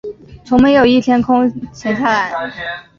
[0.43, 2.33] 从没有一天空閒下来